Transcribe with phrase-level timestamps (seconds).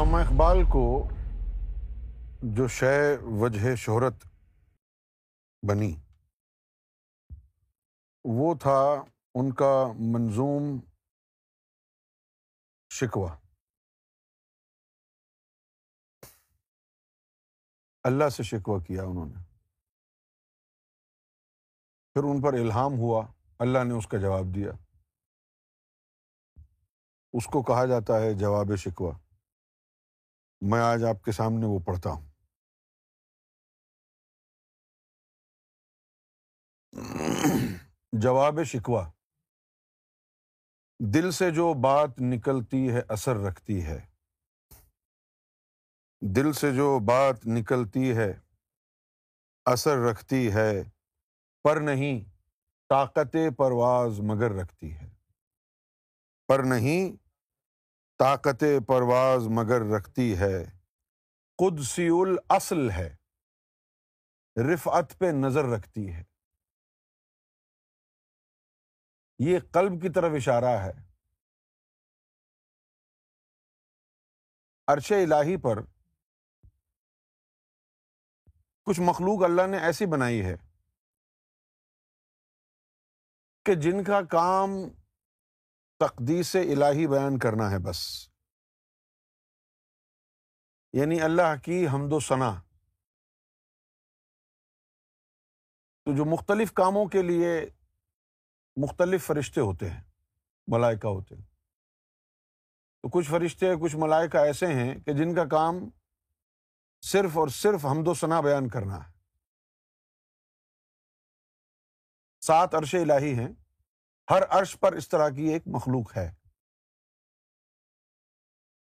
[0.00, 1.08] اقبال کو
[2.42, 4.14] جو شے وجہ شہرت
[5.68, 5.96] بنی،
[8.24, 9.04] وہ تھا
[9.34, 10.62] ان کا منظوم
[12.90, 13.28] شکوہ۔
[18.02, 19.42] اللہ سے شکوہ کیا انہوں نے۔
[22.14, 23.26] پھر ان پر الہام ہوا،
[23.58, 24.72] اللہ نے اس کا جواب دیا۔
[27.32, 29.12] اس کو کہا جاتا ہے جواب شکوہ۔
[30.60, 32.30] میں آج آپ کے سامنے وہ پڑھتا ہوں۔
[38.12, 39.02] جواب شکوہ۔
[41.14, 44.06] دل سے جو بات نکلتی ہے، اثر رکھتی ہے۔
[46.36, 48.32] دل سے جو بات نکلتی ہے،
[49.64, 50.82] اثر رکھتی ہے۔
[51.62, 52.30] پر نہیں،
[52.88, 55.08] طاقت پرواز مگر رکھتی ہے۔
[56.48, 57.29] پر نہیں
[58.20, 60.64] طاقت پرواز مگر رکھتی ہے۔
[61.56, 63.16] قدسی الاصل ہے۔
[64.74, 66.22] رفعت پہ نظر رکھتی ہے۔
[69.38, 70.92] یہ قلب کی طرف اشارہ ہے۔
[74.88, 75.78] عرش الہی پر
[78.84, 80.56] کچھ مخلوق اللہ نے ایسی بنائی ہے
[83.64, 84.70] کہ جن کا کام
[86.00, 88.28] تقدیس الہی بیان کرنا ہے بس۔
[90.92, 92.62] یعنی اللہ کی حمد و ثنا۔
[96.04, 97.66] تو جو مختلف کاموں کے لیے
[98.76, 100.02] مختلف فرشتے ہوتے ہیں،
[100.66, 101.44] ملائکہ ہوتے ہیں۔
[103.02, 105.74] تو کچھ فرشتے، کچھ ملائکہ ایسے ہیں کہ جن کا کام
[107.00, 109.12] صرف اور صرف حمد و ثنا بیان کرنا ہے۔
[112.40, 113.59] سات عرش الہی ہیں۔
[114.30, 116.34] ہر عرش پر اس طرح کی ایک مخلوق ہے۔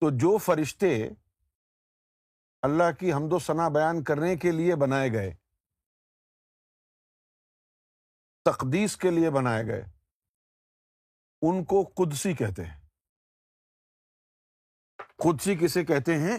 [0.00, 1.08] تو جو فرشتے
[2.62, 5.34] اللہ کی حمد و ثنا بیان کرنے کے لیے بنائے گئے،
[8.44, 9.82] تقدیس کے لیے بنائے گئے،
[11.42, 12.80] ان کو قدسی کہتے ہیں۔
[14.98, 16.38] قدسی کسے کہتے ہیں؟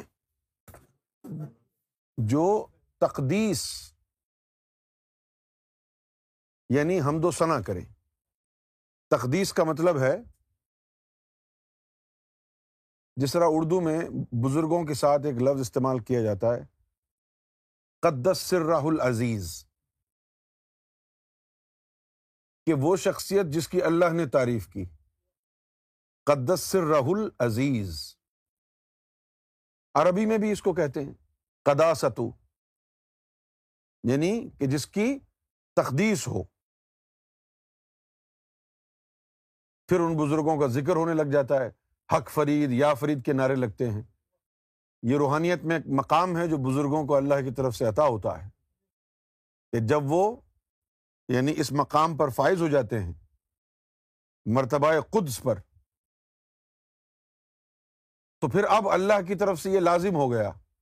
[2.18, 2.68] جو
[2.98, 3.94] تقدیس
[6.70, 7.95] یعنی حمد و ثنا کرے
[9.08, 10.16] تقدیس کا مطلب ہے
[13.16, 14.00] جس طرح اردو میں
[14.32, 16.66] بزرگوں کے ساتھ ایک لفظ استعمال کیا جاتا ہے،
[18.02, 19.66] قدس سر راہ العزیز،
[22.66, 24.86] کہ وہ شخصیت جس کی اللہ نے تعریف کی۔
[26.24, 28.18] قدس سر راہ العزیز۔
[29.94, 31.14] عربی میں بھی اس کو کہتے ہیں
[31.64, 32.30] قدا ستو
[34.04, 35.20] یعنی کہ جس کی
[35.76, 36.55] تقدیس ہو۔
[39.88, 41.70] پھر ان بزرگوں کا ذکر ہونے لگ جاتا ہے۔
[42.16, 44.02] حق فرید، یا فرید کے نعرے لگتے ہیں۔
[45.02, 48.46] یہ روحانیت میں ایک مقام ہے جو بزرگوں کو اللہ کی طرف سے عطا ہوتا
[48.46, 48.50] ہے۔
[49.72, 50.36] کہ جب وہ
[51.28, 53.14] یعنی اس مقام پر فائز ہو جاتے ہیں،
[54.46, 55.60] مرتبہ قدس پر،
[58.40, 60.52] تو پھر اب اللہ کی طرف سے یہ لازم ہو گیا۔